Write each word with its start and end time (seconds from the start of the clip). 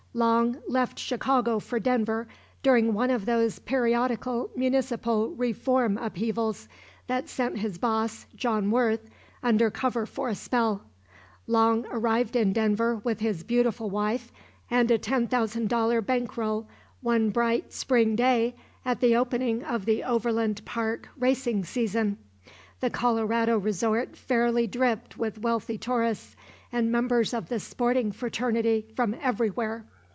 Long 0.13 0.57
left 0.67 0.99
Chicago 0.99 1.59
for 1.59 1.79
Denver 1.79 2.27
during 2.63 2.93
one 2.93 3.11
of 3.11 3.25
those 3.25 3.59
periodical 3.59 4.49
municipal 4.57 5.29
reform 5.29 5.97
upheavals 5.97 6.67
that 7.07 7.29
sent 7.29 7.59
his 7.59 7.77
boss, 7.77 8.25
John 8.35 8.71
Worth, 8.71 9.09
under 9.41 9.71
cover 9.71 10.05
for 10.05 10.27
a 10.27 10.35
spell. 10.35 10.81
Long 11.47 11.85
arrived 11.89 12.35
in 12.35 12.51
Denver 12.51 12.97
with 12.97 13.21
his 13.21 13.45
beautiful 13.45 13.89
wife 13.89 14.33
and 14.69 14.91
a 14.91 14.99
$10,000 14.99 16.05
bank 16.05 16.35
roll 16.35 16.67
one 16.99 17.29
bright 17.29 17.71
spring 17.71 18.17
day 18.17 18.55
at 18.83 18.99
the 18.99 19.15
opening 19.15 19.63
of 19.63 19.85
the 19.85 20.03
Overland 20.03 20.65
Park 20.65 21.07
racing 21.17 21.63
season. 21.63 22.17
The 22.81 22.89
Colorado 22.89 23.57
resort 23.57 24.17
fairly 24.17 24.67
dripped 24.67 25.17
with 25.17 25.37
wealthy 25.39 25.77
tourists 25.77 26.35
and 26.69 26.91
members 26.91 27.33
of 27.33 27.47
the 27.47 27.61
sporting 27.61 28.11
fraternity 28.11 28.91
from 28.97 29.15
everywhere. 29.21 29.85